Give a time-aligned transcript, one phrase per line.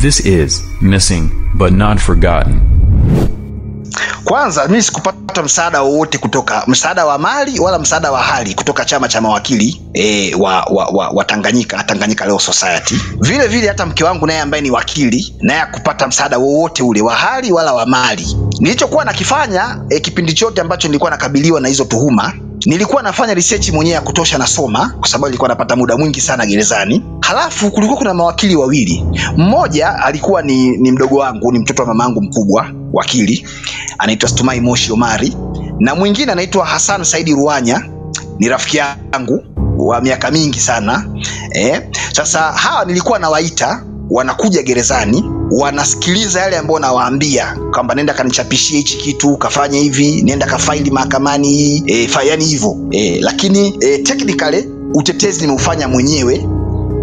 [0.00, 2.60] This is Missing but Not Forgotten.
[4.24, 9.08] Kwanza mimi sikupata msaada wowote kutoka msaada wa mali wala msaada wa hali kutoka chama
[9.08, 12.94] cha mawakili e, wa, wa, wa, wa Tanganyika, Tanganyika Law Society.
[13.20, 17.14] Vile vile hata mke wangu naye ambaye ni wakili naye akupata msaada wowote ule wa
[17.14, 18.36] hali wala wa mali.
[18.60, 22.32] Nilichokuwa nakifanya e, kipindi chote ambacho nilikuwa nakabiliwa na hizo tuhuma
[22.66, 27.02] nilikuwa nafanya research mwenyewe ya kutosha, nasoma kwa sababu nilikuwa napata muda mwingi sana gerezani.
[27.20, 29.04] Halafu kulikuwa kuna mawakili wawili,
[29.36, 33.46] mmoja alikuwa ni, ni mdogo wangu, ni mtoto wa mamangu mkubwa, wakili
[33.98, 35.36] anaitwa Stumai Moshi Omari,
[35.78, 37.84] na mwingine anaitwa Hassan Saidi Ruanya,
[38.38, 39.44] ni rafiki yangu
[39.78, 41.06] wa miaka mingi sana
[41.52, 41.82] eh.
[42.12, 49.36] Sasa hawa nilikuwa nawaita wanakuja gerezani wanasikiliza yale ambayo nawaambia kwamba nenda kanichapishie hichi kitu
[49.36, 55.88] kafanya hivi nenda kafaili mahakamani e, fa, yani hivyo e, lakini e, technically utetezi nimeufanya
[55.88, 56.46] mwenyewe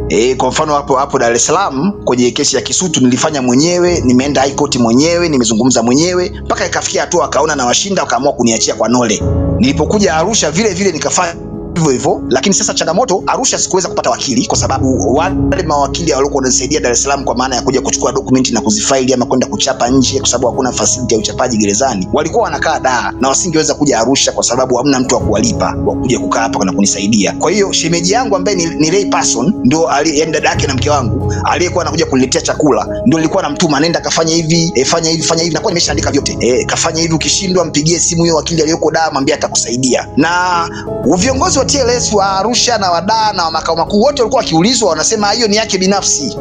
[0.10, 4.42] E, kwa mfano hapo hapo Dar es Salaam kwenye kesi ya Kisutu nilifanya mwenyewe, nimeenda
[4.42, 9.24] high court mwenyewe, nimezungumza mwenyewe mpaka ikafikia hatua wakaona na washinda, wakaamua kuniachia kwa Nole.
[9.60, 11.36] Nilipokuja Arusha vile vile nikafanya
[11.78, 16.80] hivyo hivyo, lakini sasa changamoto, Arusha sikuweza kupata wakili kwa sababu wale mawakili waliokuwa wananisaidia
[16.80, 20.20] Dar es Salaam kwa maana ya kuja kuchukua dokumenti na kuzifaili ama kwenda kuchapa nje,
[20.20, 24.44] kwa sababu hakuna facility ya uchapaji gerezani, walikuwa wanakaa Dar na wasingeweza kuja Arusha kwa
[24.44, 27.32] sababu hamna mtu wa kuwalipa wa kuja kukaa hapa na kunisaidia.
[27.32, 30.90] Kwa hiyo shemeji yangu ambaye ni, ni lay person ndio yani dada yake na mke
[30.90, 35.42] wangu aliyekuwa anakuja kuniletea chakula ndio nilikuwa namtuma, nenda kafanya hivi e, fanya hivi fanya
[35.44, 39.36] hivi, nakuwa nimeshaandika vyote e, kafanya hivi, ukishindwa mpigie simu hiyo wakili aliyoko Dar, mwambie
[39.36, 40.08] atakusaidia.
[40.18, 40.70] Na
[41.18, 45.32] viongozi wa TLS wa Arusha na wadaa na wa makao makuu wote walikuwa wakiulizwa, wanasema
[45.32, 46.38] hiyo ni yake binafsi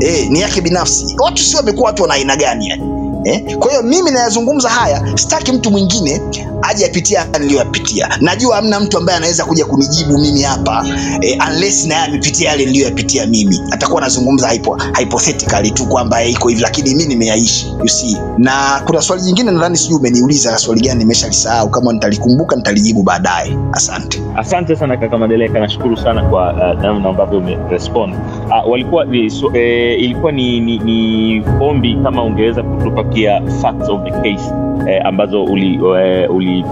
[0.00, 1.16] e, ni yake binafsi.
[1.18, 2.99] Watu sio wamekuwa watu wana aina gani yani?
[3.24, 3.56] Eh?
[3.58, 6.20] Kwa hiyo mimi nayazungumza haya, sitaki mtu mwingine
[6.62, 8.08] aje apitia niliyoyapitia.
[8.20, 10.86] Najua hamna mtu ambaye anaweza kuja kunijibu mimi hapa
[11.20, 13.60] eh, unless naye amepitia yale niliyoyapitia mimi.
[13.70, 18.16] Atakuwa anazungumza hypo, hypothetically tu kwamba iko hivi, lakini mimi nimeyaishi, you see.
[18.38, 21.68] Na kuna swali jingine nadhani sijui umeniuliza swali gani, nimeshalisahau.
[21.70, 23.56] Kama nitalikumbuka nitalijibu baadaye.
[23.72, 24.22] Asante.
[24.36, 28.14] Asante sana kaka Madeleka, nashukuru sana kwa uh, namna ambavyo umerespond.
[28.50, 33.88] Uh, walikuwa ni, so, eh, ilikuwa ni, ni, ni ombi kama ungeweza kutupa pia facts
[33.88, 34.52] of the case
[34.88, 36.64] eh, ambazo uli, eh, uli,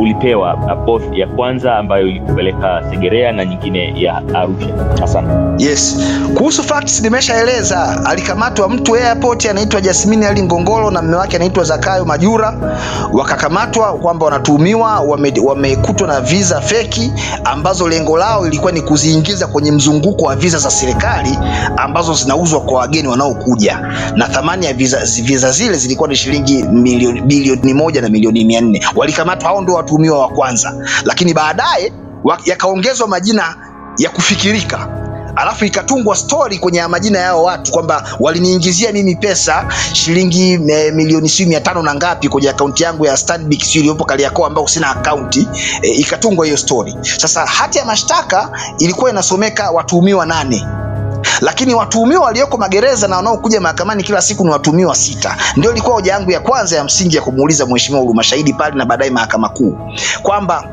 [0.00, 4.68] ulipewa uh, both ya kwanza ambayo ilikupeleka Segerea na nyingine ya Arusha.
[5.04, 5.64] Asante.
[5.64, 5.98] Yes,
[6.34, 8.00] kuhusu facts nimeshaeleza.
[8.04, 12.54] Alikamatwa mtu airport anaitwa Jasmine Ali Ngongolo na mume wake anaitwa Zakayo Majura,
[13.12, 17.12] wakakamatwa kwamba wanatuhumiwa wamekutwa wame na visa feki
[17.44, 21.21] ambazo lengo lao ilikuwa ni kuziingiza kwenye mzunguko wa visa za serikali
[21.76, 23.78] ambazo zinauzwa kwa wageni wanaokuja,
[24.16, 28.60] na thamani ya visa, visa zile zilikuwa ni shilingi milioni bilioni moja na milioni mia
[28.60, 28.86] nne.
[28.96, 30.74] Walikamatwa hao ndio watuhumiwa wa kwanza,
[31.04, 31.92] lakini baadaye
[32.46, 33.56] yakaongezwa majina
[33.98, 34.88] ya kufikirika.
[35.36, 41.48] Alafu ikatungwa stori kwenye majina yao watu kwamba waliniingizia mimi pesa shilingi e, milioni siu
[41.48, 45.48] mia tano na ngapi kwenye akaunti yangu ya Stanbic siu iliyopo Kariakoo ambao sina akaunti
[45.82, 46.94] e, ikatungwa hiyo stori.
[47.18, 50.66] Sasa hati ya mashtaka ilikuwa inasomeka watuhumiwa nane
[51.40, 55.36] lakini watuhumiwa walioko magereza na wanaokuja mahakamani kila siku ni watuhumiwa sita.
[55.56, 58.84] Ndio ilikuwa hoja yangu ya kwanza ya msingi ya kumuuliza mheshimiwa Huruma Shahidi pale na
[58.84, 59.78] baadaye mahakama kuu
[60.22, 60.64] kwamba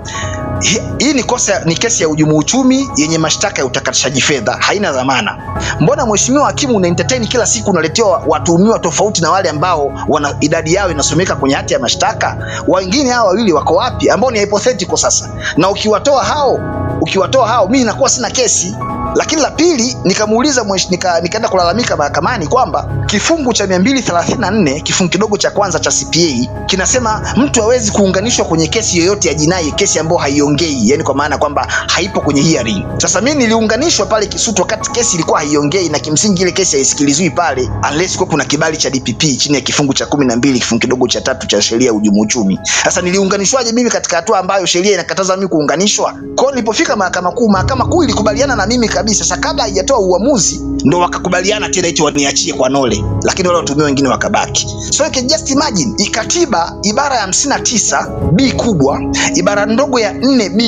[0.97, 5.37] hii ni kosa, ni kesi ya hujumu uchumi yenye mashtaka ya utakatishaji fedha, haina dhamana.
[5.79, 10.73] Mbona mheshimiwa hakimu una entertain kila siku unaletewa watuhumiwa tofauti na wale ambao wana idadi
[10.73, 12.37] yao inasomeka kwenye hati ya mashtaka?
[12.67, 15.29] Wengine hao wawili wako wapi, ambao ni hypothetical sasa?
[15.57, 16.59] Na ukiwatoa hao,
[17.01, 18.75] ukiwatoa hao, mimi nakuwa sina kesi
[19.15, 20.48] lakini la pili nikamuuliza
[20.89, 27.21] nika, nikaenda kulalamika mahakamani kwamba kifungu cha 234 kifungu kidogo cha kwanza cha CPA kinasema
[27.37, 31.67] mtu hawezi kuunganishwa kwenye kesi yoyote ya jinai, kesi ambayo haiongei, yani kwa maana kwamba
[31.87, 32.85] haipo kwenye hearing.
[32.97, 37.69] Sasa mimi niliunganishwa pale Kisutu wakati kesi ilikuwa haiongei, na kimsingi ile kesi haisikilizwi pale
[37.91, 41.47] unless kwa kuna kibali cha DPP chini ya kifungu cha 12 kifungu kidogo cha tatu
[41.47, 42.59] cha sheria ya uhujumu uchumi.
[42.83, 46.13] Sasa niliunganishwaje mimi katika hatua ambayo sheria inakataza mimi kuunganishwa?
[46.35, 49.23] Kwa nilipofika mahakama kuu, mahakama kuu ilikubaliana na mimi kabisa.
[49.23, 50.28] Sasa kabla haijatoa uamuzi
[50.85, 54.67] ndo wakakubaliana tena eti waniachie kwa Nole, lakini wale watumia wengine wakabaki.
[54.91, 59.01] So you can just imagine, ikatiba ibara ya 59 b kubwa
[59.35, 60.63] ibara ndogo ya 4 b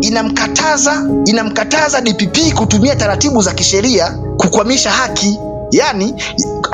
[0.00, 5.38] inamkataza inamkataza DPP kutumia taratibu za kisheria kukwamisha haki
[5.70, 6.14] yani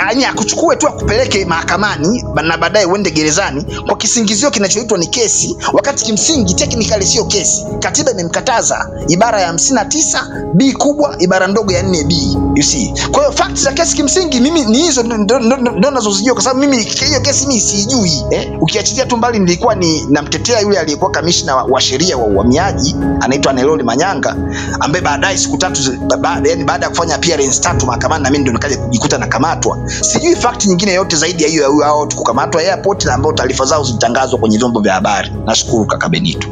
[0.08, 6.04] yani akuchukue tu akupeleke mahakamani na baadaye uende gerezani kwa kisingizio kinachoitwa ni kesi, wakati
[6.04, 7.64] kimsingi technically sio kesi.
[7.80, 12.14] Katiba imemkataza ibara ya 59 b kubwa ibara ndogo ya 4 b
[12.56, 12.94] you see.
[13.10, 17.20] Kwa hiyo fact za kesi kimsingi mimi ni hizo ndio nazozijua, kwa sababu mimi hiyo
[17.20, 18.52] kesi mimi siijui eh.
[18.60, 23.52] Ukiachilia tu mbali, nilikuwa ni namtetea yule aliyekuwa kamishna wa, wa sheria wa uhamiaji anaitwa
[23.52, 24.36] Neloli Manyanga
[24.80, 25.80] ambaye baadaye siku tatu
[26.20, 30.36] baada yani baada ya kufanya appearance tatu mahakamani na mimi ndio nikaja kujikuta nakamatwa sijui
[30.36, 34.38] fact nyingine yote zaidi ya hiyo ya hao kukamatwa airport na ambao taarifa zao zilitangazwa
[34.38, 35.32] kwenye vyombo vya habari.
[35.46, 36.48] Nashukuru kaka benito.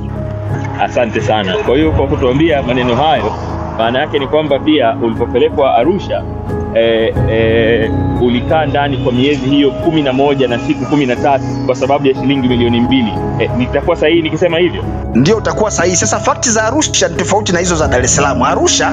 [0.81, 1.56] Asante sana.
[1.66, 3.32] Kwa hiyo kwa kutuambia maneno hayo
[3.78, 6.25] maana yake ni kwamba pia ulipopelekwa arusha
[6.75, 7.90] eh, eh,
[8.22, 12.06] ulikaa ndani kwa miezi hiyo kumi na moja na siku kumi na tatu kwa sababu
[12.06, 13.12] ya shilingi milioni mbili.
[13.38, 14.84] Eh, nitakuwa sahihi nikisema hivyo?
[15.14, 15.96] Ndio utakuwa sahihi.
[15.96, 18.43] Sasa fakti za arusha ni tofauti na hizo za dar es salaam.
[18.43, 18.93] Arusha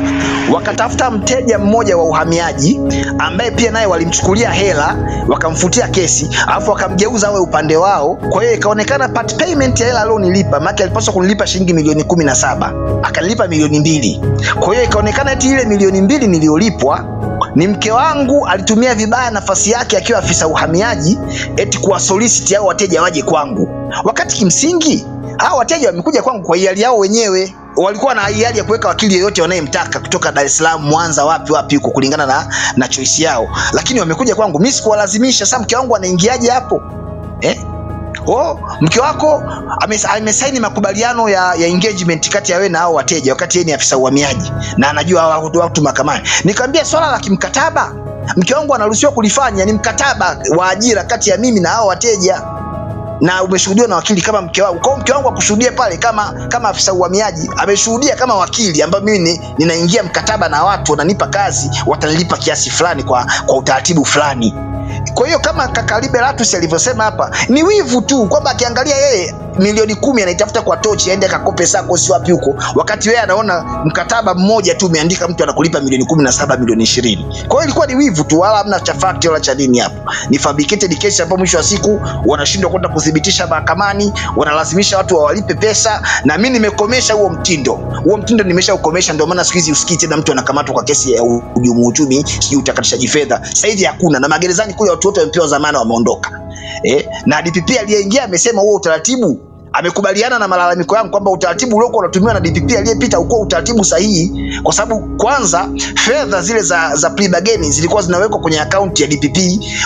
[0.54, 2.80] wakatafuta mteja mmoja wa uhamiaji
[3.20, 4.96] ambaye pia naye walimchukulia hela
[5.28, 8.16] wakamfutia kesi alafu wakamgeuza awe upande wao.
[8.30, 12.36] Kwa hiyo ikaonekana part payment ya hela alionilipa maana alipaswa kunilipa shilingi milioni kumi na
[12.36, 12.74] saba
[13.04, 14.22] akanilipa milioni mbili.
[14.60, 17.17] Kwa hiyo ikaonekana eti ile milioni mbili niliyolipwa
[17.58, 21.20] ni mke wangu alitumia vibaya nafasi yake akiwa afisa uhamiaji
[21.56, 23.70] eti kuwasolisiti hao wateja waje kwangu.
[24.04, 25.06] Wakati kimsingi
[25.38, 27.56] hao wateja wamekuja kwangu kwa hiari yao wenyewe.
[27.78, 31.76] Walikuwa na hiari ya kuweka wakili yeyote wanayemtaka kutoka dar es salaam mwanza wapi wapi
[31.76, 33.48] huko kulingana na, na choisi yao.
[33.74, 34.60] Lakini wamekuja kwangu.
[34.60, 35.46] Mi sikuwalazimisha.
[35.46, 36.82] Sasa mke wangu anaingiaje hapo?
[37.42, 37.62] Eh?
[38.28, 39.44] Oh, mke wako
[39.82, 43.74] ames- amesaini makubaliano ya, ya engagement kati ya wewe na hao wateja wakati yeye ni
[43.74, 46.30] afisa uhamiaji na anajua hawa watu, mahakamani.
[46.44, 47.94] Nikamwambia swala la kimkataba
[48.38, 52.42] mke wangu anaruhusiwa kulifanya ni mkataba wa ajira kati ya mimi na hao wateja.
[53.22, 54.80] Na umeshuhudiwa na wakili kama mke wangu.
[54.80, 59.42] Kwa mke wangu akushuhudia pale kama kama afisa uhamiaji ameshuhudia kama wakili ambayo mimi ni,
[59.58, 64.54] ninaingia mkataba na watu wananipa kazi watanilipa kiasi fulani kwa, kwa utaratibu fulani
[65.14, 70.22] kwa hiyo kama kaka liberatus alivyosema hapa ni wivu tu kwamba akiangalia yeye milioni kumi
[70.22, 72.56] anaitafuta kwa tochi aende akakope sako si wapi huko.
[72.76, 77.26] Wakati wewe anaona mkataba mmoja tu umeandika mtu anakulipa milioni kumi na saba milioni ishirini.
[77.48, 80.12] Kwa hiyo ilikuwa ni wivu tu wala hamna cha fact wala cha nini hapo.
[80.30, 86.02] Ni fabricated case ambapo mwisho wa siku wanashindwa kwenda kuthibitisha mahakamani wanalazimisha watu wawalipe pesa
[86.26, 87.74] na mimi nimekomesha huo mtindo.
[88.04, 91.88] Huo mtindo nimeshaukomesha ndio maana siku hizi usikii tena mtu anakamatwa kwa kesi ya uhujumu
[91.88, 93.42] uchumi sijui utakatishaji fedha.
[93.50, 96.42] Sasa hivi hakuna na magerezani kule watu wote wamepewa dhamana, wameondoka.
[96.84, 99.40] Eh, na dpp aliyeingia amesema huo utaratibu
[99.78, 104.32] amekubaliana na malalamiko yangu kwamba utaratibu uliokuwa unatumiwa na DPP aliyepita ukuwa utaratibu sahihi,
[104.64, 109.38] kwa sababu kwanza fedha zile za, za plea bargaining zilikuwa zinawekwa kwenye akaunti ya DPP,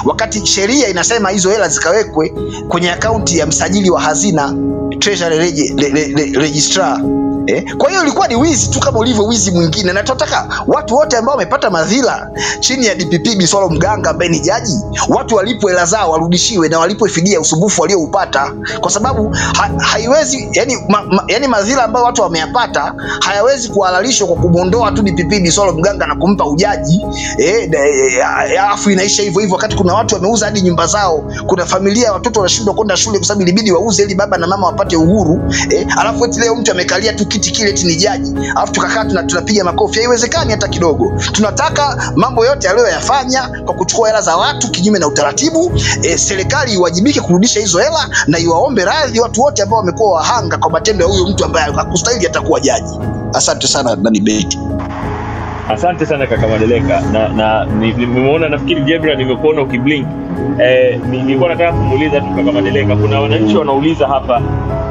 [0.06, 2.34] wakati sheria inasema hizo hela zikawekwe
[2.68, 4.56] kwenye akaunti ya msajili wa hazina
[5.00, 7.02] treasury regi, re, re, re, registrar
[7.48, 11.18] Eh, kwa hiyo ilikuwa ni wizi tu kama ulivyo wizi mwingine, na tunataka watu wote
[11.18, 12.30] ambao wamepata madhila
[12.60, 14.80] chini ya DPP Biswalo Mganga ambaye ni jaji,
[15.10, 20.78] watu walipwe hela zao warudishiwe na walipwe fidia usumbufu walioupata, kwa sababu ha, haiwezi yani,
[20.90, 26.08] ma, ma, yani madhila ambayo watu wameyapata hayawezi kuhalalishwa kwa kumwondoa tu DPP Biswalo Mganga
[26.08, 27.06] na kumpa ujaji.
[27.38, 32.14] Eh, eh, alafu inaisha hivyo hivyo, wakati kuna watu wameuza hadi nyumba zao, kuna familia
[32.14, 35.42] watoto wanashindwa kwenda shule kwa sababu ilibidi wauze ili baba na mama wapate uhuru.
[35.70, 39.24] Eh, alafu eti leo mtu amekalia tu kiti kile eti ni jaji, alafu tukakaa tuna,
[39.24, 40.00] tunapiga makofi.
[40.00, 41.14] Haiwezekani hata kidogo.
[41.32, 45.72] Tunataka mambo yote aliyoyafanya kwa kuchukua hela za watu kinyume na utaratibu,
[46.04, 50.70] e, serikali iwajibike kurudisha hizo hela na iwaombe radhi watu wote ambao wamekuwa wahanga kwa
[50.70, 53.00] matendo ya huyo mtu ambaye hakustahili atakuwa jaji.
[53.34, 54.60] Asante sana Beti.
[55.70, 60.08] asante sana kaka madeleka na na ni- nimeona nafikiri jebra nimekuona ukiblink
[60.60, 62.96] eh, nilikuwa nataka kumuuliza tu kaka madeleka.
[62.96, 64.42] Kuna wananchi wanauliza hapa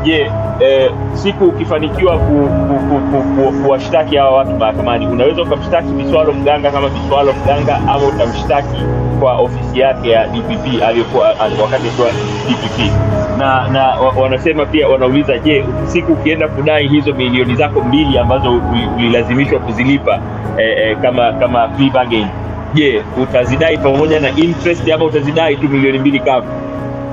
[0.04, 5.88] je eh, siku ukifanikiwa kuwashtaki ku, ku, ku, ku, kuwashtaki hawa watu mahakamani unaweza ukamshtaki
[5.88, 8.76] biswalo mganga kama biswalo mganga ama utamshtaki
[9.20, 11.24] kwa ofisi yake ya dpp aliyokuwa
[11.62, 12.08] wakati akiwa
[12.48, 12.92] dpp
[13.38, 13.86] na na
[14.22, 18.62] wanasema pia wanauliza je siku ukienda kudai hizo milioni zako mbili ambazo
[18.96, 20.18] ulilazimishwa kuzilipa
[20.58, 22.26] eh, eh, kama kama plea bargain
[22.74, 26.46] je utazidai pamoja na interest ama utazidai tu milioni mbili kavu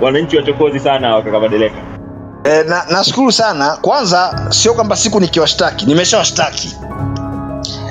[0.02, 1.76] wananchi wachokozi sana hawa kaka madeleka.
[2.44, 3.78] E, na nashukuru sana.
[3.82, 6.76] Kwanza sio kwamba siku nikiwashtaki nimeshawashtaki.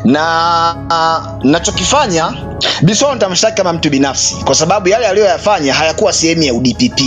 [0.05, 2.33] Na nachokifanya
[2.83, 7.01] biswalo nitamshtaki kama mtu binafsi kwa sababu yale aliyoyafanya hayakuwa sehemu ya udpp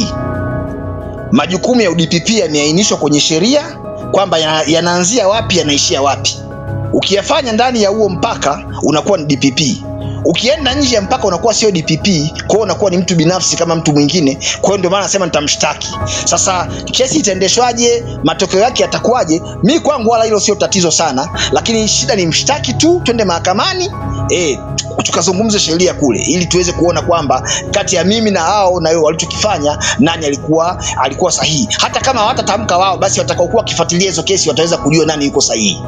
[1.32, 3.62] majukumu ya udpp yameainishwa kwenye sheria
[4.12, 6.38] kwamba yana- yanaanzia wapi yanaishia wapi.
[6.94, 9.62] Ukiyafanya ndani ya huo mpaka unakuwa ni dpp
[10.26, 12.08] ukienda nje mpaka unakuwa sio dpp
[12.48, 14.38] kwa hiyo unakuwa ni mtu binafsi kama mtu mwingine.
[14.62, 15.88] Kwa hiyo ndio maana nasema nitamshtaki.
[16.26, 18.04] Sasa kesi itaendeshwaje?
[18.24, 19.42] Matokeo yake yatakuwaje?
[19.64, 23.92] Mi kwangu wala hilo sio tatizo sana lakini shida ni mshtaki tu twende mahakamani.
[24.32, 24.60] E,
[25.04, 30.26] tukazungumze sheria kule ili tuweze kuona kwamba kati ya mimi na hao na walichokifanya nani
[30.26, 31.68] alikuwa alikuwa sahihi.
[31.82, 35.82] Hata kama hawatatamka wao basi watakaokuwa wakifuatilia hizo kesi wataweza kujua nani yuko sahihi.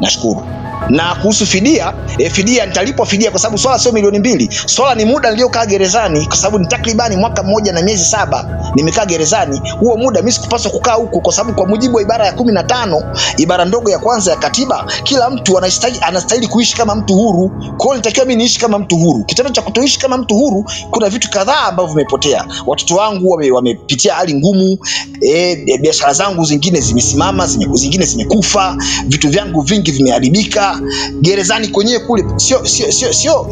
[0.00, 0.46] Nashukuru
[0.90, 4.48] na kuhusu fidia e, fidia nitalipwa fidia kwa sababu swala sio milioni mbili.
[4.66, 9.04] Swala ni muda niliokaa gerezani kwa sababu ni takribani mwaka mmoja na miezi saba nimekaa
[9.06, 9.60] gerezani.
[9.80, 12.62] Huo muda mi sikupaswa kukaa huko, kwa sababu kwa mujibu wa ibara ya kumi na
[12.62, 13.02] tano
[13.36, 17.50] ibara ndogo ya kwanza ya katiba kila mtu anastahili, anastahili kuishi kama mtu huru.
[17.78, 19.24] Kwa nitakiwa mi niishi kama mtu huru.
[19.24, 22.44] Kitendo cha kutoishi kama mtu huru kuna vitu kadhaa ambavyo vimepotea.
[22.66, 24.78] Watoto wangu wame- wamepitia hali ngumu
[25.20, 28.76] e, biashara zangu zingine zimesimama zime, zingine zimekufa
[29.06, 30.75] vitu vyangu vingi vimeharibika
[31.20, 32.24] gerezani kwenyewe kule.
[32.36, 33.46] Sio sio sio sio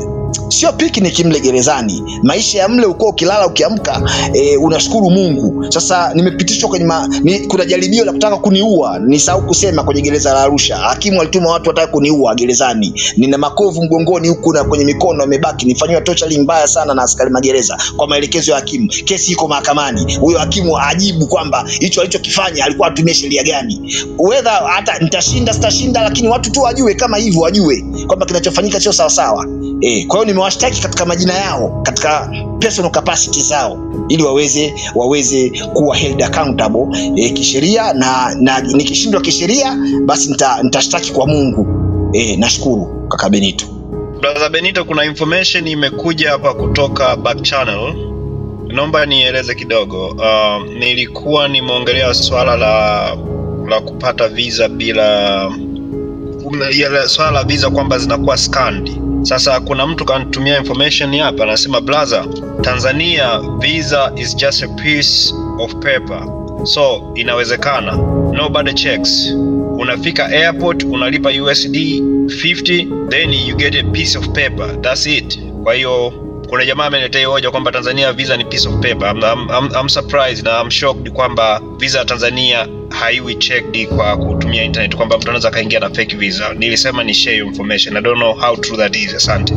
[0.49, 2.03] sio picnic mle gerezani.
[2.23, 4.03] Maisha ya mle ukuwa ukilala ukiamka
[4.33, 5.67] e, unashukuru mungu.
[5.73, 8.99] Sasa nimepitishwa kwenye ma, ni, kuna jaribio la kutaka kuniua.
[8.99, 10.77] Nisahau kusema kwenye gereza la arusha.
[10.77, 13.03] Hakimu alituma watu wataka kuniua gerezani.
[13.17, 17.79] Nina makovu mgongoni huku na kwenye mikono amebaki nifanyiwa tochali mbaya sana na askari magereza
[17.97, 18.89] kwa maelekezo ya hakimu.
[18.89, 20.17] Kesi iko mahakamani.
[20.17, 23.95] Huyo hakimu ajibu kwamba hicho alichokifanya alikuwa atumia sheria gani.
[24.19, 29.47] Wedha hata nitashinda sitashinda lakini watu tu wajue kama hivyo wajue kwamba kinachofanyika sio sawasawa.
[29.81, 33.79] E, kwa hiyo nimewashtaki katika majina yao katika personal capacity zao
[34.09, 40.63] ili waweze waweze kuwa held accountable e, kisheria na, na nikishindwa kisheria basi nita-
[41.13, 41.67] kwa mungu.
[42.13, 43.67] E, nashukuru kaka benito.
[44.21, 47.95] Brother benito kuna information imekuja hapa kutoka back channel.
[48.69, 50.07] Naomba nieleze kidogo.
[50.09, 53.17] Uh, nilikuwa nimeongelea swala la
[53.69, 55.51] la kupata visa bila
[57.07, 58.91] swala la visa kwamba zinakuwa scanned.
[59.23, 62.27] Sasa kuna mtu kanitumia information hapa anasema blaza
[62.61, 66.27] tanzania visa is just a piece of paper.
[66.65, 67.93] So inawezekana.
[68.33, 69.33] Nobody checks.
[69.79, 74.81] Unafika airport unalipa usd 50 then you get a piece of paper.
[74.83, 75.39] Thats it.
[75.65, 76.13] Kwa hiyo
[76.49, 79.15] kuna jamaa ameniletea hoja kwamba tanzania visa ni piece of paper.
[79.17, 82.69] I'm, I'm, I'm, surprised na I'm shocked kwamba visa ya tanzania
[83.01, 86.55] haiwi checked kwa kutumia internet kwamba mtu anaweza akaingia na fake visa.
[86.55, 87.97] Nilisema ni share your information.
[87.97, 89.15] I don't know how true that is.
[89.15, 89.55] Asante.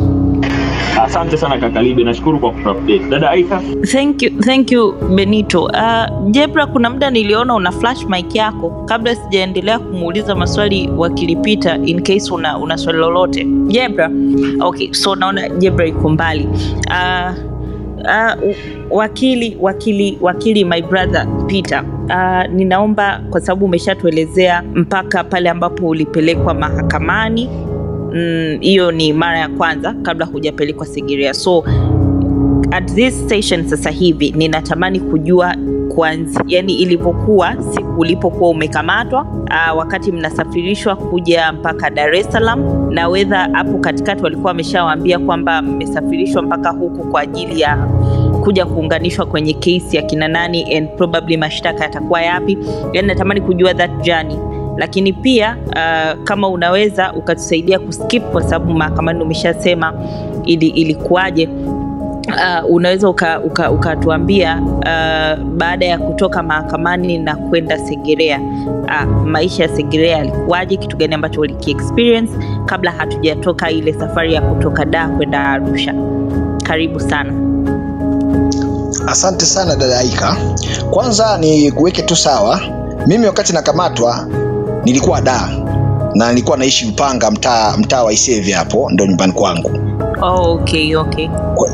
[1.04, 5.62] Asante sana kakalibe nashukuru kwa kutuupdate dada aika thank you, thank you benito.
[5.64, 8.70] Uh, jebra kuna muda niliona una flash mic yako.
[8.88, 13.44] Kabla sijaendelea kumuuliza maswali wakilipita in case una, una swali lolote.
[13.66, 14.10] Jebra?
[14.60, 16.48] Okay so naona jebra iko mbali.
[16.90, 17.47] Uh,
[18.04, 18.54] uh,
[18.90, 21.84] wakili wakili wakili my brother peter.
[22.04, 27.48] Uh, ninaomba kwa sababu umeshatuelezea mpaka pale ambapo ulipelekwa mahakamani.
[28.60, 31.34] Hiyo mm, ni mara ya kwanza kabla hujapelekwa sigiria.
[31.34, 31.64] So
[32.70, 35.56] at this station sasa hivi ninatamani kujua
[35.98, 43.08] kwanzi yani ilivyokuwa siku ulipokuwa umekamatwa uh, wakati mnasafirishwa kuja mpaka dar es salaam na
[43.08, 47.76] wedha hapo katikati walikuwa wameshawaambia kwamba mmesafirishwa mpaka huku kwa ajili ya
[48.44, 52.58] kuja kuunganishwa kwenye kesi ya kina nani and probably mashtaka yatakuwa yapi.
[52.92, 54.38] Yani natamani kujua that journey.
[54.76, 59.94] Lakini pia uh, kama unaweza ukatusaidia kuskip kwa sababu mahakamani umeshasema
[60.44, 61.48] ili, ilikuwaje
[62.28, 68.40] uh, unaweza ukatuambia uka, uka uh, baada ya kutoka mahakamani na kwenda segerea
[68.84, 72.32] uh, maisha ya segerea yalikuwaje kitu gani ambacho ulikiexperience
[72.66, 75.94] kabla hatujatoka ile safari ya kutoka daa kwenda arusha?
[76.62, 77.32] Karibu sana.
[79.06, 80.36] Asante sana dada aika.
[80.90, 82.60] Kwanza ni kuweke tu sawa
[83.06, 84.26] mimi wakati nakamatwa
[84.84, 85.48] nilikuwa daa
[86.14, 89.70] na nilikuwa naishi Mpanga, mtaa mtaa wa isevi hapo ndo nyumbani kwangu
[90.22, 91.28] oh, okay, okay.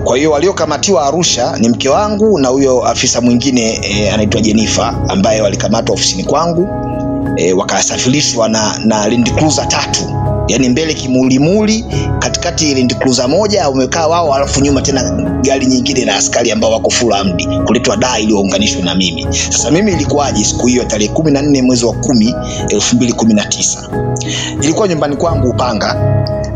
[0.04, 5.40] kwa, hiyo waliokamatiwa arusha ni mke wangu na huyo afisa mwingine e, anaitwa jenifa ambaye
[5.40, 6.68] walikamatwa ofisini kwangu.
[7.36, 10.00] E, wakasafirishwa na, na Land Cruiser tatu.
[10.48, 11.84] Yaani mbele kimulimuli
[12.18, 15.10] katikati Land Cruiser moja umekaa wao alafu nyuma tena
[15.42, 19.26] gari nyingine na askari ambao wako full amdi kuletwa daa ili waunganishwe na mimi.
[19.50, 22.34] Sasa mimi ilikuwaje siku hiyo tarehe kumi na nne mwezi wa kumi
[22.68, 23.88] elfu mbili kumi na tisa?
[24.62, 25.96] Ilikuwa nyumbani kwangu upanga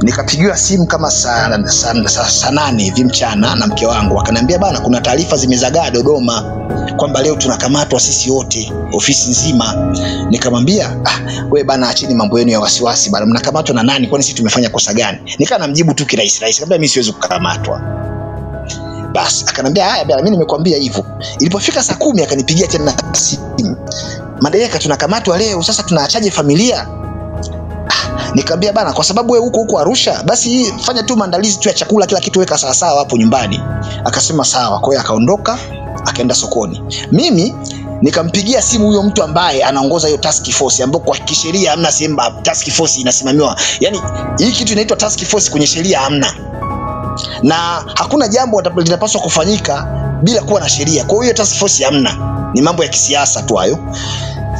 [0.03, 4.21] nikapigiwa simu kama saa sa, sa, sa nane hivi mchana na mke wangu.
[4.21, 6.43] Akaniambia bana kuna taarifa zimezagaa dodoma
[6.97, 9.95] kwamba leo tunakamatwa sisi wote ofisi nzima.
[10.31, 13.27] Nikamwambia ah, we bana achini mambo yenu ya wasiwasi bana.
[13.27, 14.07] Mnakamatwa na nani?
[14.07, 15.19] Kwani sisi tumefanya kosa gani?
[15.39, 17.81] Nikaa namjibu tu kirahisirahisi kaambia mi siwezi kukamatwa.
[19.13, 21.05] Basi akanambia haya bana mi nimekwambia hivyo.
[21.39, 23.77] Ilipofika saa kumi akanipigia tena simu.
[24.41, 26.87] Madereka tunakamatwa leo sasa tunaachaje familia
[28.35, 32.07] nikaambia bana kwa sababu wewe huko huko arusha basi fanya tu maandalizi tu ya chakula
[32.07, 33.61] kila kitu weka sawasawa hapo nyumbani.
[34.05, 34.79] Akasema sawa.
[34.81, 35.59] Kwa hiyo akaondoka
[36.07, 36.83] akaenda sokoni.
[37.13, 37.55] Mimi
[38.03, 42.71] nikampigia simu huyo mtu ambaye anaongoza hiyo task force ambayo kwa kisheria hamna sehemu task
[42.71, 43.57] force inasimamiwa.
[43.81, 44.01] Yani
[44.39, 46.35] hii kitu inaitwa task force kwenye sheria hamna.
[47.43, 47.55] Na
[47.95, 49.87] hakuna jambo linapaswa kufanyika
[50.23, 51.05] bila kuwa na sheria.
[51.05, 52.17] Kwa hiyo task force hamna.
[52.55, 53.79] Ni mambo ya kisiasa tu hayo.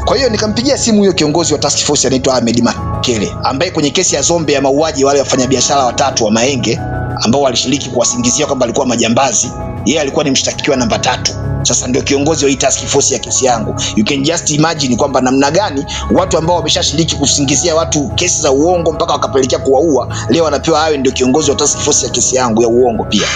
[0.05, 2.63] Kwa hiyo nikampigia simu huyo kiongozi wa task force anaitwa Ahmed
[2.99, 6.81] Mkele ambaye kwenye kesi ya Zombe ya mauaji wale wafanyabiashara watatu wa Mahenge
[7.25, 9.51] ambao walishiriki kuwasingizia kwamba alikuwa majambazi,
[9.85, 11.33] yeye alikuwa ni mshtakiwa namba tatu.
[11.63, 13.75] Sasa ndio kiongozi wa hii task force ya kesi yangu.
[13.97, 18.93] You can just imagine kwamba namna gani watu ambao wameshashiriki kusingizia watu kesi za uongo
[18.93, 22.69] mpaka wakapelekea kuwaua, leo wanapewa awe ndio kiongozi wa task force ya kesi yangu ya
[22.69, 23.27] uongo pia.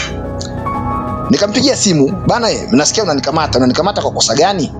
[1.30, 3.58] Nikampigia simu bana, eh, mnasikia unanikamata.
[3.58, 4.72] Unanikamata kwa kosa gani?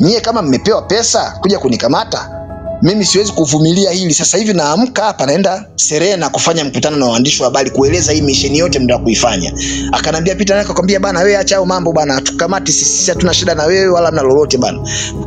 [0.00, 2.43] Nyie kama mmepewa pesa kuja kunikamata,
[2.84, 4.14] mimi siwezi kuvumilia hili.
[4.14, 8.58] Sasa hivi naamka hapa naenda Serena kufanya mkutano na waandishi wa habari kueleza hii misheni
[8.58, 9.52] yote mnataka kuifanya.
[9.92, 13.64] Akanambia Peter, naka kwambia bana, wewe acha hayo mambo bana, tukamati sisi, hatuna shida na
[13.64, 14.78] wewe wala na lolote bana,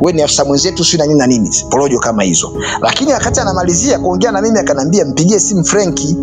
[0.02, 2.54] wewe ni afisa mwenzetu, sio na nini na nini, porojo kama hizo.
[2.82, 6.18] Lakini wakati anamalizia kuongea na mimi akanambia mpigie simu Frenki.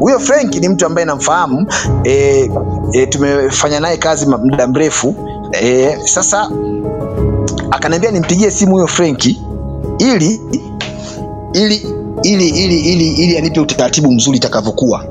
[0.00, 1.66] Huyo Frenki ni mtu ambaye namfahamu,
[2.04, 2.50] e,
[2.92, 5.14] e, tumefanya naye kazi muda mrefu
[5.62, 6.50] e, sasa
[7.70, 9.40] akaniambia nimpigie simu huyo Frenki
[9.98, 10.40] ili
[11.56, 11.86] ili
[12.22, 15.04] ili ili ili ili anipe utaratibu mzuri itakavyokuwa.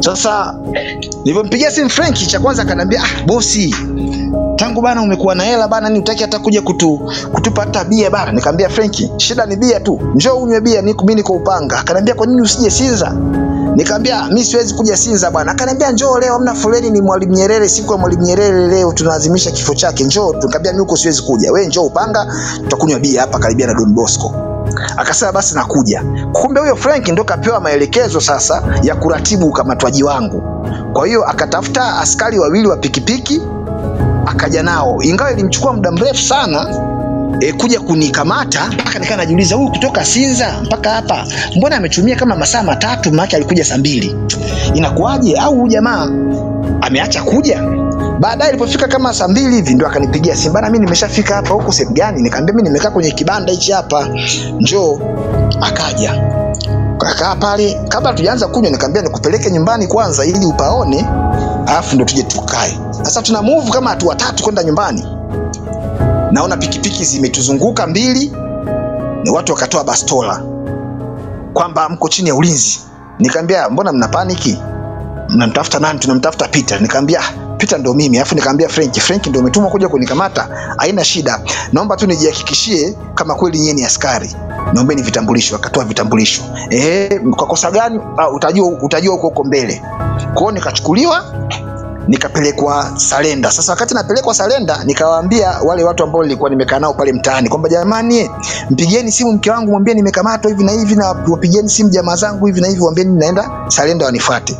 [0.00, 0.54] Sasa
[1.24, 3.74] nilivyompigia simu Frenki, cha kwanza akaniambia ah, bosi
[4.56, 7.00] tangu bana umekuwa na hela bana, ni utaki hata kuja kutu,
[7.32, 8.32] kutupa hata bia bana.
[8.32, 11.78] Nikamwambia Frenki, shida ni bia tu, njoo unywe bia, niko niko Upanga.
[11.78, 13.16] Akaniambia kwa nini usije Sinza?
[13.76, 15.52] Nikamwambia mimi siwezi kuja Sinza bwana.
[15.52, 19.74] Akaniambia njoo leo, hamna foleni, ni Mwalimu Nyerere, siku ya Mwalimu Nyerere leo tunaadhimisha kifo
[19.74, 20.32] chake, njoo.
[20.32, 22.26] Nikamwambia mimi huko siwezi kuja, wewe njoo Upanga,
[22.62, 24.51] tutakunywa bia hapa karibia na Don Bosco.
[24.96, 26.02] Akasema basi nakuja.
[26.32, 30.42] Kumbe huyo Frank ndo kapewa maelekezo sasa ya kuratibu ukamatwaji wangu.
[30.92, 33.40] Kwa hiyo akatafuta askari wawili wa pikipiki
[34.26, 36.66] akaja nao, ingawa ilimchukua muda mrefu sana
[37.40, 42.62] e, kuja kunikamata mpaka nikaa najiuliza huyu kutoka Sinza mpaka hapa mbona ametumia kama masaa
[42.62, 44.16] matatu, maana alikuja saa mbili,
[44.74, 45.36] inakuwaje?
[45.36, 46.08] Au huyu jamaa
[46.80, 47.62] ameacha kuja?
[48.20, 51.48] Baadaye ilipofika kama saa mbili hivi ndo akanipigia simu, bana, mimi nimeshafika hapa.
[51.54, 52.22] Huko sehemu gani?
[52.22, 54.08] Nikamwambia mimi nimekaa kwenye kibanda hichi hapa,
[54.60, 55.00] njoo.
[55.60, 56.22] Akaja
[56.98, 61.06] kakaa pale, kabla tujaanza kunywa, nikamwambia nikupeleke nyumbani kwanza ili upaone,
[61.66, 62.78] alafu ndo tuje tukae.
[63.02, 65.06] Sasa tuna move kama watu watatu kwenda nyumbani,
[66.30, 68.32] naona pikipiki zimetuzunguka mbili,
[69.24, 70.42] ni watu wakatoa bastola
[71.52, 72.80] kwamba mko chini ya ulinzi.
[73.18, 74.58] Nikamwambia mbona mna paniki?
[75.28, 75.98] Mnamtafuta nani?
[75.98, 76.80] Tunamtafuta Peter.
[76.82, 78.16] Nikamwambia "Ah, Peter ndo mimi.
[78.16, 80.48] Alafu nikamwambia Frank, Frank ndo umetumwa kuja kunikamata.
[80.76, 81.40] Haina shida,
[81.72, 84.36] naomba tu nijihakikishie kama kweli nyie ni askari.
[84.74, 85.56] Naombeni vitambulisho.
[85.56, 86.42] Akatoa vitambulisho.
[86.70, 87.98] Eh, kwa kosa gani?
[87.98, 89.82] Uh, utajua utajua huko huko mbele.
[90.34, 91.24] Kwao nikachukuliwa
[92.08, 93.50] nikapelekwa Salenda.
[93.50, 98.30] Sasa wakati napelekwa Salenda, nikawaambia wale watu ambao nilikuwa nimekaa nao pale mtaani kwamba jamani,
[98.70, 102.60] mpigieni simu mke wangu, mwambie nimekamatwa hivi na hivi, na wapigieni simu jamaa zangu hivi
[102.60, 104.56] na hivi, waambieni naenda Salenda wanifuate.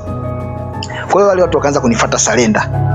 [1.11, 2.92] Kwa hiyo wale watu wakaanza kunifuata Salenda.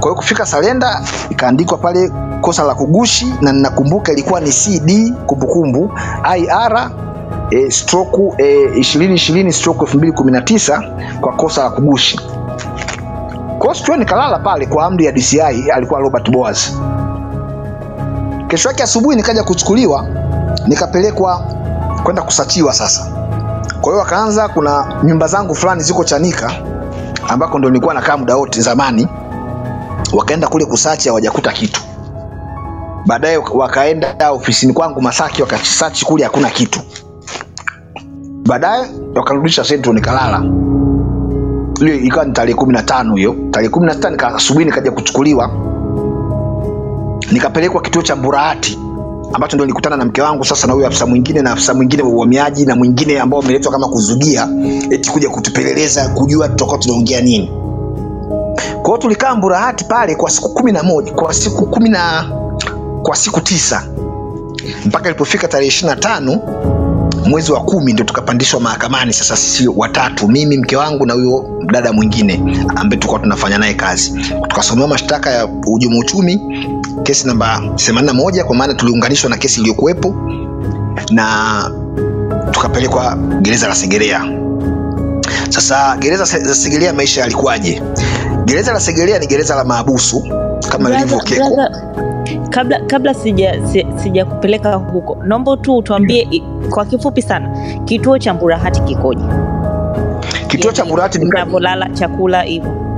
[0.00, 5.92] Kwa hiyo kufika Salenda ikaandikwa pale kosa la kugushi, na ninakumbuka ilikuwa ni CD kumbukumbu
[6.38, 6.90] IR
[7.50, 12.20] e, stroke e, 2020 stroke 2019 kwa kosa la kugushi.
[13.58, 16.58] Kwa nikalala pale kwa amri ya DCI, alikuwa Robert Boaz.
[18.48, 20.06] Kesho yake asubuhi nikaja kuchukuliwa
[20.66, 21.44] nikapelekwa
[22.02, 23.06] kwenda kusachiwa sasa.
[23.80, 26.52] Kwa hiyo wakaanza, kuna nyumba zangu fulani ziko Chanika
[27.28, 29.08] ambako ndo nilikuwa nakaa muda wote zamani,
[30.12, 31.80] wakaenda kule kusachi, hawajakuta kitu.
[33.06, 36.80] Baadaye wakaenda ofisini kwangu Masaki, wakasachi kule, hakuna kitu.
[38.46, 40.42] Baadaye wakarudisha Central, nikalala.
[41.80, 43.36] Hiyo ikawa ni tarehe kumi na tano hiyo.
[43.50, 45.50] Tarehe kumi na sita nikasubuhi nikaja kuchukuliwa,
[47.32, 48.78] nikapelekwa kituo cha Mburahati
[49.32, 52.08] ambacho ndio nilikutana na mke wangu sasa na huyo afisa mwingine na afisa mwingine wa
[52.08, 54.48] uhamiaji na mwingine ambao wameletwa kama kuzugia
[54.90, 57.50] eti kuja kutupeleleza kujua tutakuwa tunaongea nini.
[58.74, 62.24] Kwa hiyo tulikaa Mburahati pale kwa siku kumi na moja kwa siku kumi na
[63.02, 63.84] kwa siku tisa.
[64.86, 66.40] Mpaka ilipofika tarehe ishirini na tano
[67.26, 69.12] mwezi wa kumi ndio tukapandishwa mahakamani.
[69.12, 72.34] Sasa sisi watatu mimi mke wangu na huyo dada mwingine
[72.68, 74.12] ambaye tulikuwa tunafanya naye kazi.
[74.48, 76.40] Tukasomewa mashtaka ya uhujumu uchumi
[77.02, 80.14] kesi namba 81 kwa maana tuliunganishwa na kesi iliyokuwepo
[81.10, 81.70] na
[82.50, 84.24] tukapelekwa gereza la segerea.
[85.48, 87.82] Sasa gereza la segerea maisha yalikuwaje
[88.44, 90.22] gereza la segerea ni gereza la maabusu
[90.70, 91.70] kama keko brother,
[92.50, 93.54] kabla kabla sija
[94.02, 94.24] sija
[94.92, 97.50] huko naomba tu utuambie hmm, kwa kifupi sana
[97.84, 99.24] kituo cha mburahati kikoje
[100.48, 102.90] kituo cha Mburahati ni mnavyolala chakula hivyo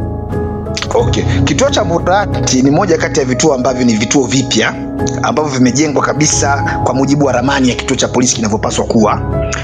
[0.94, 1.24] Okay.
[1.44, 4.74] Kituo cha Mburahati ni moja kati ya vituo ambavyo ni vituo vipya
[5.22, 9.16] ambavyo vimejengwa kabisa kwa mujibu wa ramani ya kituo cha polisi kinavyopaswa kuwa.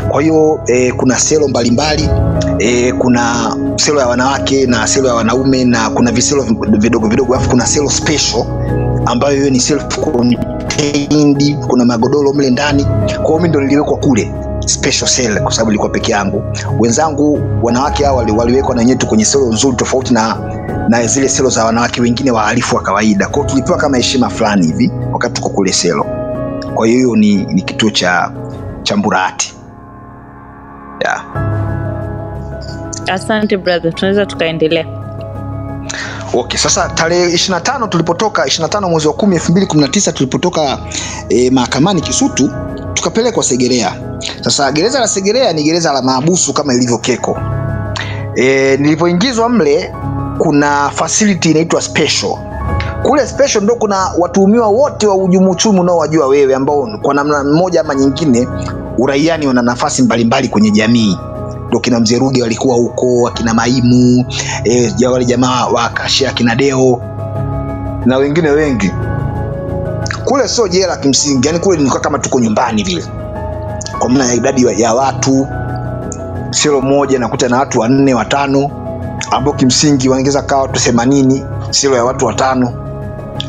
[0.09, 2.09] Kwa hiyo e, kuna selo mbalimbali
[2.59, 6.43] e, kuna selo ya wanawake na selo ya wanaume na kuna viselo
[6.79, 8.45] vidogo vidogo, alafu kuna selo special
[9.07, 12.85] ambayo hiyo ni self contained, kuna magodoro mle ndani.
[12.85, 14.33] Kwa hiyo mimi ndo niliwekwa kule
[14.67, 16.43] special cell kwa sababu ilikuwa peke yangu
[16.79, 20.37] wenzangu wanawake hao wali- waliwekwa na wenyewe kwenye selo nzuri tofauti na
[20.89, 24.91] na zile selo za wanawake wengine wahalifu wa kawaida kwao tulipewa kama heshima fulani hivi
[25.13, 26.07] wakati tuko kule selo
[26.75, 28.33] kwa hiyo hiyo ni, ni kituo cha
[28.83, 29.55] cha mburahati
[31.05, 31.48] yeah.
[33.09, 33.95] Asante brother.
[33.95, 34.87] Tunaweza tukaendelea.
[36.35, 40.79] Okay sasa tarehe 25 tulipotoka 25 mwezi wa 10 2019 tulipotoka
[41.29, 42.51] e, mahakamani kisutu
[42.95, 43.93] tukapelekwa segerea.
[44.41, 47.39] Sasa gereza la segerea ni gereza la maabusu kama ilivyo keko.
[48.37, 49.95] E, nilivyoingizwa mle
[50.39, 52.37] kuna facility inaitwa special.
[53.03, 57.81] Kule special ndo kuna watuhumiwa wote wa ujumu uchumi unaowajua wewe ambao kwa namna mmoja
[57.81, 58.49] ama nyingine
[58.99, 61.17] uraiani wana nafasi mbalimbali kwenye jamii
[61.69, 64.25] ndo kina mzee walikuwa huko akina maimu
[64.65, 67.01] e, wale jamaa wa kashia akina deo
[68.05, 68.93] na wengine wengi.
[70.25, 73.05] Kule sio jela kimsingi yani kule nilikuwa kama tuko nyumbani vile.
[73.99, 75.47] Kwa maana ya idadi ya- watu
[76.51, 78.71] selo moja nakuta na watu wanne watano
[79.31, 82.73] ambao kimsingi wanaongeza kaa watu themanini selo ya watu watano.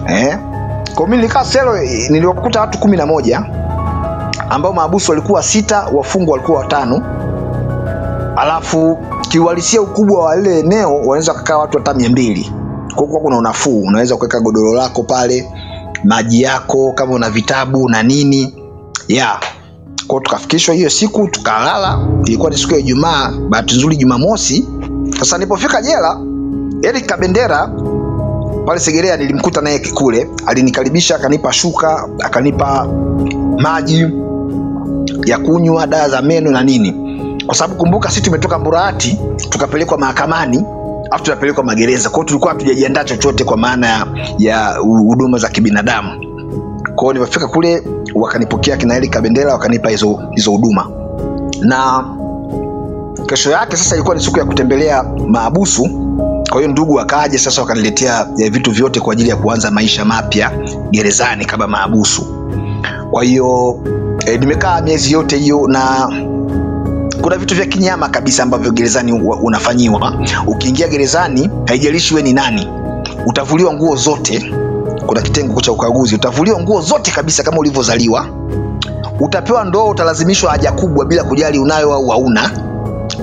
[0.08, 0.38] Eh?
[0.96, 3.44] kwa mi nilikaa selo eh, niliwakuta watu kumi na moja
[4.50, 7.02] ambao maabusu walikuwa sita wafungwa walikuwa watano
[8.40, 8.98] alafu
[9.30, 12.52] kiuhalisia ukubwa wa lile eneo wanaweza kukaa watu hata mia mbili.
[12.96, 15.50] Kwa kuna unafuu unaweza kuweka godoro lako pale
[16.04, 18.56] maji yako kama una vitabu na nini.
[19.08, 19.40] Yeah
[20.10, 22.00] kwao tukafikishwa hiyo siku tukalala.
[22.26, 24.68] Ilikuwa ni siku ya ijumaa bahati nzuri jumamosi.
[25.20, 26.20] Sasa nilipofika jela
[26.82, 27.72] eric kabendera
[28.66, 32.88] pale segerea nilimkuta naye kule alinikaribisha akanipa shuka akanipa
[33.58, 34.08] maji
[35.26, 37.09] ya kunywa dawa za meno na nini
[37.50, 40.66] kwa sababu kumbuka sisi tumetoka mburahati tukapelekwa mahakamani
[41.12, 42.10] afu tunapelekwa magereza.
[42.10, 44.08] Kwao tulikuwa hatujajiandaa chochote kwa maana
[44.38, 46.10] ya, huduma za kibinadamu.
[46.96, 47.84] Kwao nilipofika kule
[48.16, 50.90] wakanipokea kinaeli kabendera wakanipa hizo hizo huduma.
[51.62, 52.06] Na
[53.26, 55.90] kesho yake sasa ilikuwa ni siku ya kutembelea maabusu.
[56.50, 60.52] Kwa hiyo ndugu wakaja sasa wakaniletea eh, vitu vyote kwa ajili ya kuanza maisha mapya
[60.92, 62.26] gerezani kama maabusu.
[63.12, 63.80] Kwa hiyo
[64.26, 66.10] e, nimekaa miezi yote hiyo na
[67.22, 70.14] kuna vitu vya kinyama kabisa ambavyo gerezani unafanyiwa.
[70.48, 72.68] Ukiingia gerezani haijalishi we ni nani
[73.26, 74.54] utavuliwa nguo zote.
[75.06, 78.26] Kuna kitengo cha ukaguzi utavuliwa nguo zote kabisa kama ulivyozaliwa.
[79.20, 82.52] Utapewa ndoo utalazimishwa haja kubwa bila kujali unayo au hauna.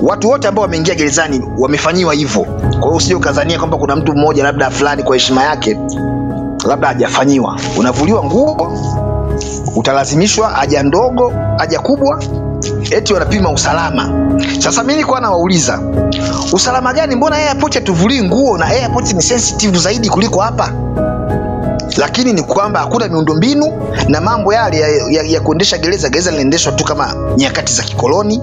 [0.01, 2.41] Watu wote ambao wameingia gerezani wamefanyiwa hivyo.
[2.43, 5.79] Kwa hiyo usije ukazania kwamba kuna mtu mmoja labda fulani kwa heshima yake
[6.67, 7.59] labda hajafanyiwa.
[7.79, 8.71] Unavuliwa nguo
[9.75, 12.23] utalazimishwa haja ndogo haja kubwa
[12.91, 14.09] eti wanapima usalama.
[14.59, 15.79] Sasa mimi nilikuwa nawauliza
[16.53, 17.15] usalama gani?
[17.15, 20.71] Mbona airport hatuvulii nguo na airport ni sensitive zaidi kuliko hapa?
[21.97, 23.65] Lakini ni kwamba hakuna miundombinu
[24.07, 28.41] na mambo yale ya, ya, ya kuendesha gereza gereza linaendeshwa tu kama nyakati za kikoloni.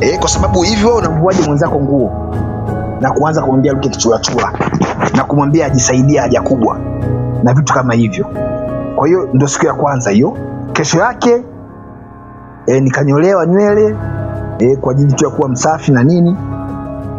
[0.00, 2.34] E, kwa sababu hivyo wewe unamvuaje mwenzako nguo?
[3.00, 4.52] Na kuanza kumwambia luke kichurachura
[5.14, 6.78] na kumwambia ajisaidia haja kubwa.
[7.42, 8.26] Na vitu kama hivyo.
[8.96, 10.36] Kwa hiyo ndio siku ya kwanza hiyo.
[10.72, 11.42] Kesho yake
[12.66, 13.96] e, nikanyolewa nywele
[14.58, 16.36] e, kwa ajili tu ya kuwa msafi na nini.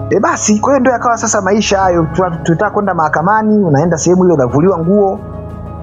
[0.10, 2.08] E, basi kwa hiyo ndo yakawa sasa maisha hayo.
[2.44, 5.20] Tunataka kwenda mahakamani unaenda sehemu ile unavuliwa nguo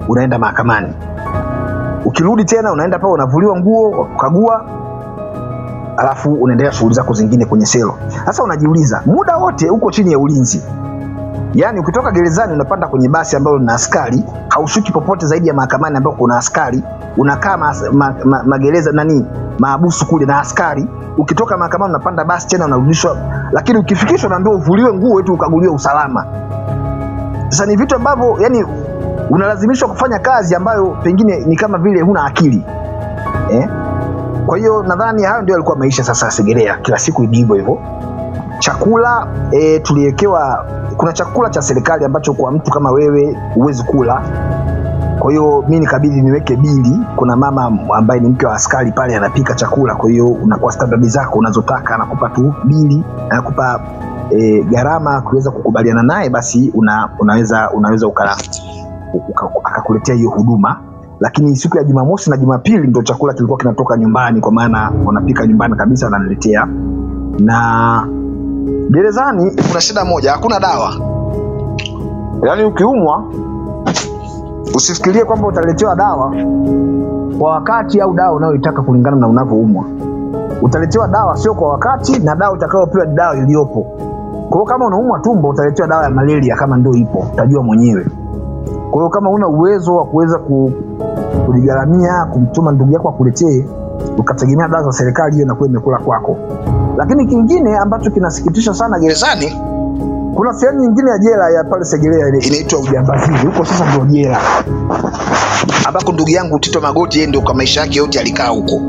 [0.07, 0.93] unaenda mahakamani.
[2.05, 4.65] Ukirudi tena unaenda pale unavuliwa nguo wakukagua
[5.97, 7.93] alafu unaendelea shughuli zako zingine kwenye selo.
[8.25, 10.63] Sasa unajiuliza muda wote uko chini ya ulinzi.
[11.53, 16.13] Yaani ukitoka gerezani unapanda kwenye basi ambalo lina askari haushuki popote zaidi ya mahakamani ambao
[16.13, 16.83] kuna askari
[17.17, 19.25] unakaa ma, ma, ma, magereza nani
[19.61, 20.87] maabusu kule na askari.
[21.17, 23.17] Ukitoka mahakamani unapanda basi tena unarudishwa
[23.51, 26.25] lakini ukifikishwa unaambiwa uvuliwe nguo eti ukaguliwe usalama.
[27.49, 28.65] Sasa ni vitu ambavyo yani
[29.29, 32.63] unalazimishwa kufanya kazi ambayo pengine ni kama vile huna akili.
[33.51, 33.69] Eh?
[34.45, 36.77] kwa hiyo nadhani hayo ndio yalikuwa maisha sasa segerea.
[36.77, 37.77] Kila siku ni hivyo hivyo.
[38.59, 40.65] Chakula e, tuliwekewa
[40.97, 44.21] kuna chakula cha serikali ambacho kwa mtu kama wewe huwezi kula
[45.21, 46.99] kwa hiyo mi nikabidi niweke bili.
[47.15, 49.95] Kuna mama ambaye ni mke wa askari pale anapika chakula.
[49.95, 53.81] Kwa hiyo unakuwa standadi zako unazotaka anakupa tu bili anakupa
[54.29, 58.07] e, gharama kuweza kukubaliana naye basi una, unaweza unaweza
[59.63, 60.79] akakuletea hiyo huduma.
[61.19, 65.75] Lakini siku ya jumamosi na jumapili ndo chakula kilikuwa kinatoka nyumbani kwa maana wanapika nyumbani
[65.75, 66.67] kabisa wananiletea.
[67.39, 68.07] Na
[68.91, 70.93] gerezani kuna shida moja hakuna dawa.
[72.47, 73.23] Yaani ukiumwa
[74.75, 76.33] usifikirie kwamba utaletewa dawa
[77.39, 79.85] kwa wakati au dawa unayoitaka kulingana na unavyoumwa.
[80.61, 83.81] Utaletewa dawa sio kwa wakati na dawa utakayopewa ni dawa iliyopo.
[84.49, 88.05] Kwa hiyo kama unaumwa tumbo utaletewa dawa ya malaria kama ndio ipo utajua mwenyewe.
[88.91, 90.71] Kwa hiyo kama una uwezo wa kuweza ku,
[91.45, 93.65] kujigharamia kumtuma ndugu yako akuletee
[94.17, 96.37] ukategemea dawa za serikali hiyo inakuwa imekula kwako.
[96.97, 99.61] Lakini kingine ambacho kinasikitisha sana gerezani
[100.35, 104.39] kuna sehemu nyingine ya jela ya pale segerea ile inaitwa ujambazizi huko sasa ndio jela.
[105.85, 108.81] Ambako ndugu yangu tito magoti yeye ndio kwa maisha yake yote alikaa huko.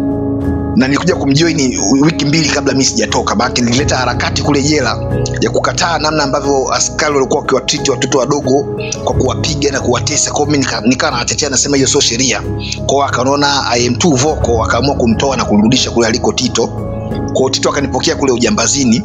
[0.76, 3.34] Na nilikuja kumjoin wiki mbili kabla mi sijatoka.
[3.34, 4.98] Maake nilileta harakati kule jela
[5.40, 8.66] ya kukataa namna ambavyo askari walikuwa wakiwatiti watoto wadogo
[9.04, 10.30] kwa kuwapiga na kuwatesa.
[10.30, 12.42] Kwa mimi nika- nikawa nawatetea nasema hiyo sio sheria.
[12.86, 16.66] Kwao akaona I am too vocal akaamua kumtoa na kumrudisha kule aliko tito.
[17.32, 19.02] Kwao tito akanipokea kule ujambazini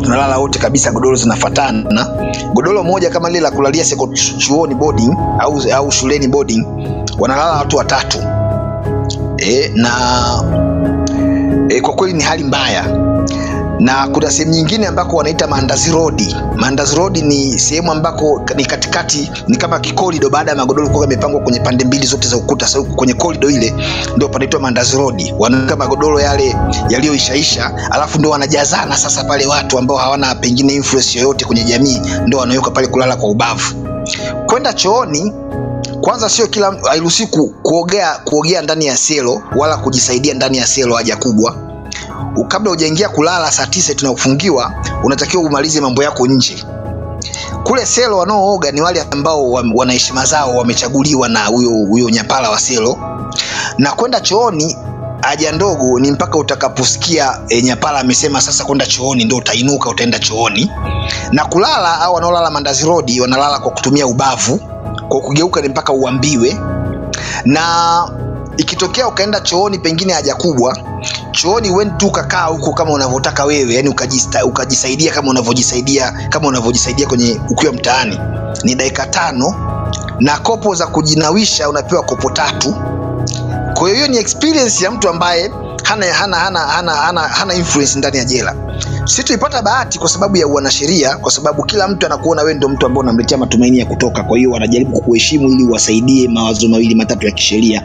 [0.00, 2.06] tukawa tunalala wote kabisa godoro zinafatana.
[2.54, 3.84] Godoro moja kama lile la kulalia
[4.38, 6.66] chuoni boarding au, au shuleni boarding
[7.18, 8.18] wanalala watu watatu.
[9.38, 9.90] E, na
[11.68, 13.05] e, kwa kweli ni hali mbaya
[13.80, 16.36] na kuna sehemu nyingine ambako wanaita mandazi Road.
[16.56, 21.40] mandazi Road ni sehemu ambako ni katikati ni kama kikorido baada ya magodoro kuwa yamepangwa
[21.40, 23.74] kwenye pande mbili zote za ukuta sasa kwenye korido ile
[24.16, 26.56] ndio panaitwa mandazi Road, wanaweka magodoro yale
[26.88, 32.38] yaliyoishaisha alafu ndio wanajazana sasa pale watu ambao hawana pengine influence yoyote kwenye jamii ndio
[32.38, 33.74] wanaweka pale kulala kwa ubavu.
[34.46, 35.32] Kwenda chooni
[36.00, 37.26] kwanza sio kila hairuhusi
[37.62, 41.65] kuogea kuogea ndani ya selo wala kujisaidia ndani ya selo haja kubwa
[42.44, 44.72] kabla hujaingia kulala saa tisa tunakufungiwa
[45.04, 46.64] unatakiwa umalize mambo yako nje.
[47.64, 52.50] Kule selo wanaooga ni wale ambao wa- wana heshima zao wamechaguliwa na huyo huyo nyapala
[52.50, 52.98] wa selo.
[53.78, 54.76] Na kwenda chooni
[55.22, 60.70] haja ndogo ni mpaka utakaposikia e, nyapala amesema sasa kwenda chooni ndo utainuka utaenda chooni.
[61.32, 64.60] Na kulala au wanaolala mandazi rodi wanalala kwa kutumia ubavu.
[65.08, 66.60] Kwa kugeuka ni mpaka uambiwe.
[67.44, 68.08] Na
[68.56, 70.78] ikitokea ukaenda chooni pengine haja kubwa
[71.30, 77.06] chooni wendi tu ukakaa huko kama unavyotaka wewe yani ukajista, ukajisaidia kama unavyojisaidia kama unavyojisaidia
[77.06, 78.18] kwenye ukiwa mtaani.
[78.64, 79.54] Ni dakika tano
[80.20, 82.74] na kopo za kujinawisha unapewa kopo tatu.
[83.74, 85.50] Kwa hiyo ni experience ya mtu ambaye
[85.84, 88.54] hana, hana, hana, hana, hana, hana influence ndani ya jela.
[89.04, 92.86] Si tuipata bahati kwa sababu ya uanasheria kwa sababu kila mtu anakuona wewe ndio mtu
[92.86, 94.22] ambao unamletea matumaini ya kutoka.
[94.22, 97.82] Kwa hiyo wanajaribu kukuheshimu ili uwasaidie mawazo mawili matatu ya kisheria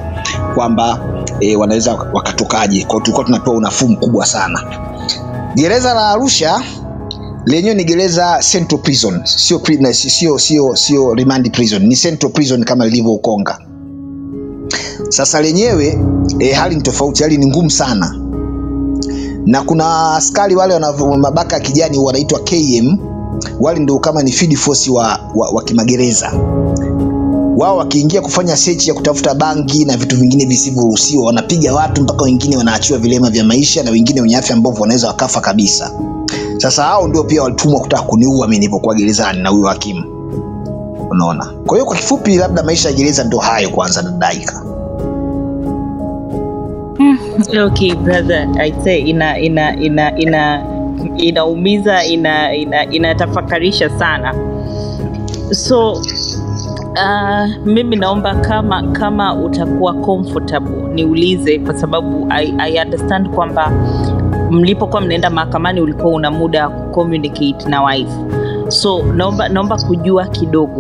[0.56, 1.00] kwamba
[1.40, 4.64] e, wanaweza wakatokaje kwao tulikuwa tunapewa unafuu mkubwa sana.
[5.56, 6.62] Gereza la arusha
[7.46, 9.22] lenyewe ni gereza central prison.
[9.26, 9.62] Sio
[9.94, 11.84] sio sio sio remand prison.
[11.88, 13.60] Ni central prison kama lilivyo ukonga
[15.10, 16.00] sasa lenyewe
[16.40, 18.16] e, hali ni tofauti hali ni ngumu sana.
[19.46, 22.98] Na kuna askari wale wana mabaka ya kijani wanaitwa km
[23.60, 26.32] wale ndio kama ni field force wa, wa, wa kimagereza
[27.58, 32.58] wao wakiingia kufanya sechi ya kutafuta bangi na vitu vingine visivyoruhusiwa wanapiga watu mpaka wengine
[32.58, 35.92] wanaachiwa vilema vya maisha na wengine wenye afya ambavyo wanaweza wakafa kabisa.
[36.58, 40.04] Sasa hao ndio pia walitumwa kutaka kuniua mimi nilipokuwa gerezani na huyo hakimu.
[41.10, 41.46] Unaona?
[41.66, 44.64] Kwa hiyo kwa kifupi labda maisha ya gereza ndio hayo kwanza dadaika.
[47.66, 50.66] Okay brother i say ina ina ina ina
[51.18, 54.36] inaumiza ina ina inatafakarisha sana.
[55.52, 56.02] So
[56.96, 63.72] uh, mimi naomba kama kama utakuwa comfortable niulize kwa sababu i, I understand kwamba
[64.52, 68.12] mlipokuwa mnaenda mahakamani ulikuwa una muda wa kucommunicate na wife.
[68.68, 70.80] So naomba naomba kujua kidogo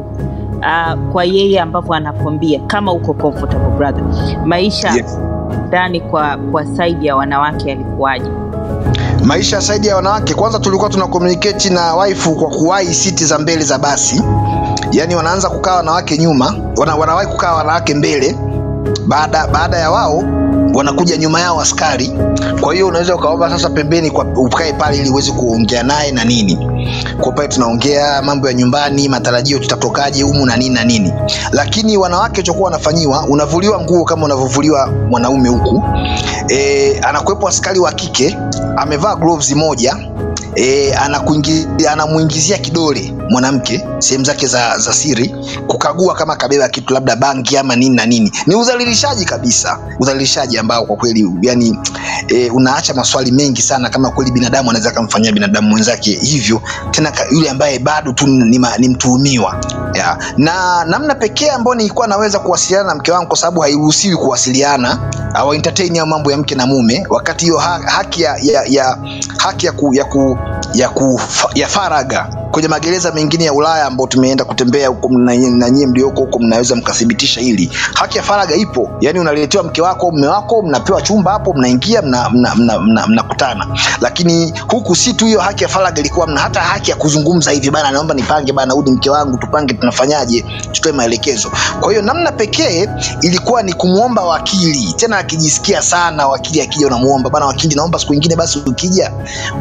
[0.59, 4.03] uh, kwa yeye ambavyo anakwambia kama uko comfortable brother
[4.45, 5.19] maisha Yes.
[5.67, 8.29] ndani kwa kwa saidi ya wanawake yalikuwaje?
[9.23, 13.39] Maisha ya saidi ya wanawake kwanza tulikuwa tuna communicate na wife kwa kuwahi siti za
[13.39, 14.23] mbele za basi
[14.91, 18.35] yaani wanaanza kukaa wanawake nyuma wana, wanawahi kukaa wanawake mbele.
[19.07, 20.23] Baada baada ya wao
[20.73, 22.11] wanakuja nyuma yao askari.
[22.61, 26.57] Kwa hiyo unaweza ukaomba sasa pembeni kwa ukae pale ili uweze kuongea naye na nini.
[27.21, 31.13] Kwa pale tunaongea mambo ya nyumbani matarajio tutatokaje humu na nini na nini.
[31.51, 35.83] Lakini wanawake chokuwa wanafanyiwa unavuliwa nguo kama unavyovuliwa mwanaume huku.
[36.47, 38.37] E, anakuwepo askari wa kike
[38.77, 39.95] amevaa gloves moja.
[40.55, 40.93] E,
[41.89, 45.35] anamuingizia kidole mwanamke sehemu zake za, za siri
[45.67, 48.31] kukagua kama kabeba kitu labda bangi ama nini na nini.
[48.47, 49.79] Ni udhalilishaji kabisa.
[49.99, 51.79] Udhalilishaji ambao kwa kweli yani
[52.27, 56.61] e, unaacha maswali mengi sana kama kweli binadamu anaweza akamfanyia binadamu mwenzake hivyo.
[56.91, 59.55] Tena yule ambaye bado tu ni, ma- ni mtuhumiwa.
[59.93, 60.17] Ya.
[60.37, 64.99] na namna pekee ambayo nilikuwa naweza kuwasiliana na mke wangu kwa sababu hairuhusiwi kuwasiliana
[65.33, 68.97] au entertain ya mambo ya mke na mume wakati hiyo ha, haki ya, ya, ya
[69.37, 70.37] haki ya, ku, ya, ku,
[70.73, 71.21] ya, ku,
[71.55, 76.39] ya faraga kwenye magereza mengine ya Ulaya ambao tumeenda kutembea huko na nyie mlioko huko
[76.39, 77.71] mnaweza mkathibitisha hili.
[77.93, 82.55] Haki ya faraga ipo, yani unaletewa mke wako mume wako, mnapewa chumba hapo, mnaingia mnakutana
[82.55, 86.61] mna, mna, mna, mna lakini huku si tu hiyo haki ya faraga, ilikuwa mna hata
[86.61, 91.51] haki ya kuzungumza hivi bana, naomba nipange bana, huyu mke wangu, tupange tunafanyaje, tutoe maelekezo.
[91.79, 92.87] Kwa hiyo namna pekee
[93.21, 98.35] ilikuwa ni kumwomba wakili, tena akijisikia sana wakili akija, unamuomba bana, wakili, naomba siku nyingine
[98.35, 99.11] basi ukija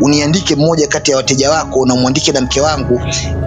[0.01, 1.95] uniandike mmoja kati ya wateja wako na
[2.35, 2.80] na mke wangu,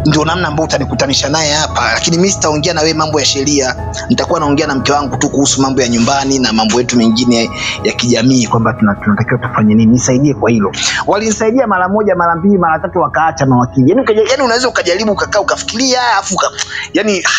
[0.05, 3.75] ndio namna ambayo utanikutanisha naye hapa, lakini mimi sitaongea na wewe mambo ya sheria,
[4.09, 7.49] nitakuwa naongea na mke wangu tu kuhusu mambo ya nyumbani na mambo yetu mengine
[7.83, 10.71] ya kijamii, kwamba tuna- tunatakiwa tufanye nini, nisaidie kwa hilo.
[11.07, 13.89] Walinisaidia mara moja, mara mbili, mara tatu, wakaacha mawakili.
[13.89, 16.35] Yani, yani unaweza ukajaribu ukakaa ukafikiria, afu
[16.93, 17.29] yani ah,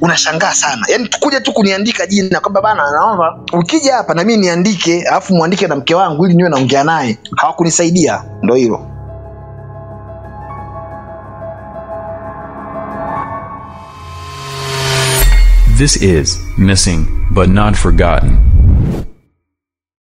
[0.00, 5.02] unashangaa sana, yani kuja tu kuniandika jina kwamba bana, naomba ukija hapa na mimi niandike,
[5.02, 7.18] afu muandike na mke wangu ili niwe naongea naye.
[7.36, 8.86] Hawakunisaidia, ndio hilo.
[15.76, 18.38] This is Missing but Not Forgotten.